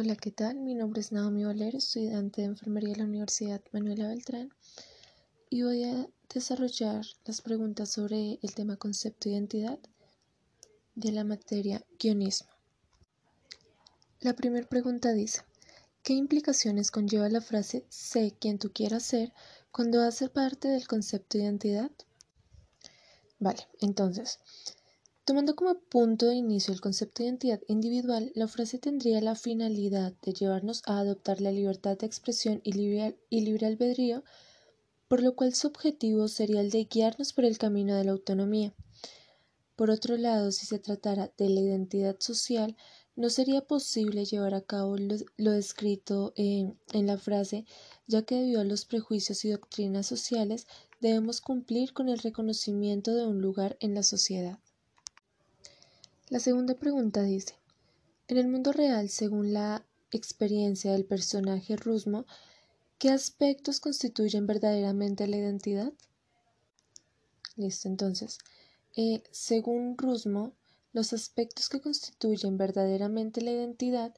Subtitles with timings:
[0.00, 0.60] Hola, ¿qué tal?
[0.60, 4.48] Mi nombre es Naomi Valero, estudiante de enfermería de la Universidad Manuela Beltrán
[5.50, 9.80] y voy a desarrollar las preguntas sobre el tema concepto de identidad
[10.94, 12.48] de la materia guionismo.
[14.20, 15.40] La primera pregunta dice,
[16.04, 19.32] ¿qué implicaciones conlleva la frase sé quien tú quieras ser
[19.72, 21.90] cuando hace parte del concepto de identidad?
[23.40, 24.38] Vale, entonces,
[25.28, 30.14] Tomando como punto de inicio el concepto de identidad individual, la frase tendría la finalidad
[30.22, 34.24] de llevarnos a adoptar la libertad de expresión y libre, albedrío,
[35.06, 38.72] por lo cual su objetivo sería el de guiarnos por el camino de la autonomía.
[39.76, 42.74] Por otro lado, si se tratara de la identidad social,
[43.14, 47.66] no sería posible llevar a cabo lo, descrito en la frase,
[48.06, 50.66] ya que debido a los prejuicios y doctrinas sociales
[51.02, 54.58] debemos cumplir con el reconocimiento de un lugar en la sociedad.
[56.30, 57.54] La segunda pregunta dice,
[58.26, 62.26] en el mundo real, según la experiencia del personaje Rusmo,
[62.98, 65.90] ¿qué aspectos constituyen verdaderamente la identidad?
[67.56, 68.38] Listo, entonces,
[68.94, 70.52] eh, según Rusmo,
[70.92, 74.14] los aspectos que constituyen verdaderamente la identidad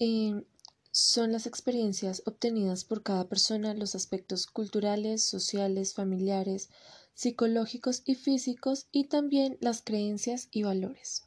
[0.00, 0.44] eh,
[0.90, 6.70] son las experiencias obtenidas por cada persona, los aspectos culturales, sociales, familiares,
[7.14, 11.24] psicológicos y físicos y también las creencias y valores.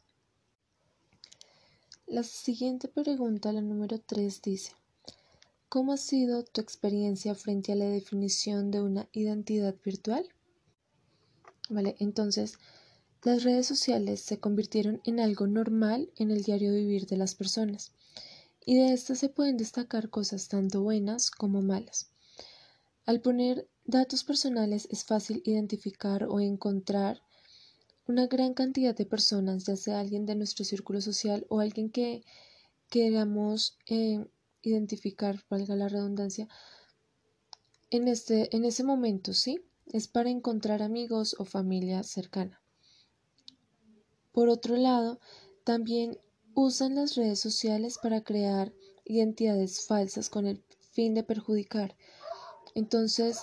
[2.06, 4.72] La siguiente pregunta, la número 3, dice,
[5.68, 10.26] ¿Cómo ha sido tu experiencia frente a la definición de una identidad virtual?
[11.68, 12.58] Vale, entonces,
[13.22, 17.92] las redes sociales se convirtieron en algo normal en el diario vivir de las personas,
[18.64, 22.10] y de estas se pueden destacar cosas tanto buenas como malas.
[23.08, 27.22] Al poner datos personales es fácil identificar o encontrar
[28.06, 32.22] una gran cantidad de personas, ya sea alguien de nuestro círculo social o alguien que
[32.90, 34.26] queramos eh,
[34.60, 36.48] identificar, valga la redundancia,
[37.88, 39.64] en, este, en ese momento, ¿sí?
[39.86, 42.60] Es para encontrar amigos o familia cercana.
[44.32, 45.18] Por otro lado,
[45.64, 46.18] también
[46.52, 48.74] usan las redes sociales para crear
[49.06, 51.96] identidades falsas con el fin de perjudicar.
[52.78, 53.40] Entonces,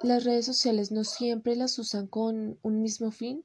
[0.00, 3.44] las redes sociales no siempre las usan con un mismo fin,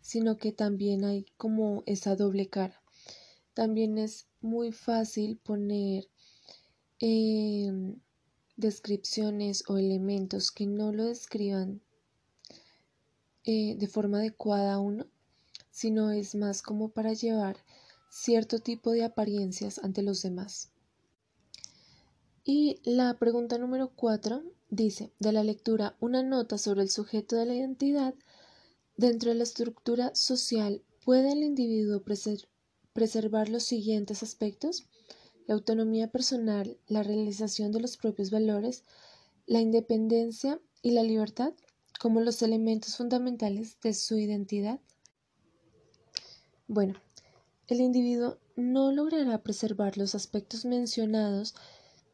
[0.00, 2.80] sino que también hay como esa doble cara.
[3.52, 6.08] También es muy fácil poner
[7.00, 7.96] em,
[8.56, 11.80] descripciones o elementos que no lo describan
[13.42, 15.08] eh, de forma adecuada a uno,
[15.72, 17.56] sino es más como para llevar
[18.08, 20.71] cierto tipo de apariencias ante los demás.
[22.44, 27.46] Y la pregunta número cuatro dice, de la lectura, una nota sobre el sujeto de
[27.46, 28.14] la identidad.
[28.96, 32.02] Dentro de la estructura social, ¿puede el individuo
[32.92, 34.88] preservar los siguientes aspectos?
[35.46, 38.82] La autonomía personal, la realización de los propios valores,
[39.46, 41.52] la independencia y la libertad
[42.00, 44.80] como los elementos fundamentales de su identidad.
[46.66, 46.94] Bueno,
[47.68, 51.54] el individuo no logrará preservar los aspectos mencionados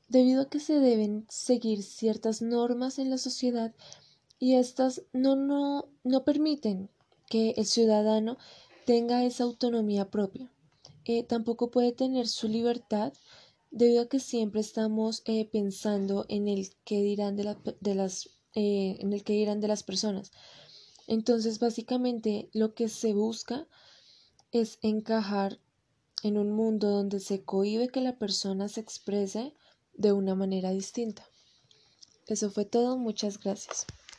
[0.08, 3.74] debido a que se deben seguir ciertas normas en la sociedad
[4.38, 6.88] y estas no, no, no permiten
[7.26, 8.38] que el ciudadano
[8.86, 10.50] tenga esa autonomía propia.
[11.04, 13.12] Eh, tampoco puede tener su libertad
[13.70, 17.44] debido a que siempre estamos eh, pensando en el que dirán de,
[17.94, 20.32] las eh, en el que dirán de las personas.
[21.06, 23.66] Entonces, básicamente lo que se busca
[24.52, 25.58] es encajar
[26.22, 29.54] en un mundo donde se cohibe que la persona se exprese
[29.98, 31.26] de una manera distinta.
[32.26, 33.84] Eso fue todo, muchas gracias.